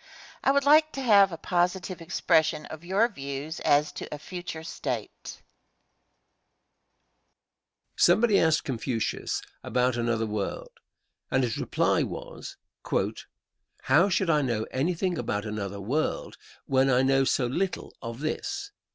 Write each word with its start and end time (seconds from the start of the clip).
Question. 0.00 0.38
I 0.44 0.52
would 0.52 0.64
like 0.64 0.90
to 0.92 1.02
have 1.02 1.30
a 1.30 1.36
positive 1.36 2.00
expression 2.00 2.64
of 2.64 2.82
your 2.82 3.08
views 3.10 3.60
as 3.60 3.92
to 3.92 4.08
a 4.10 4.18
future 4.18 4.62
state? 4.64 5.12
Answer. 5.22 5.40
Somebody 7.96 8.40
asked 8.40 8.64
Confucius 8.64 9.42
about 9.62 9.98
another 9.98 10.24
world, 10.26 10.72
and 11.30 11.42
his 11.42 11.58
reply 11.58 12.02
was: 12.02 12.56
"How 13.82 14.08
should 14.08 14.30
I 14.30 14.40
know 14.40 14.64
anything 14.70 15.18
about 15.18 15.44
another 15.44 15.78
world 15.78 16.38
when 16.64 16.88
I 16.88 17.02
know 17.02 17.24
so 17.24 17.44
little 17.44 17.94
of 18.00 18.20
this?" 18.20 18.72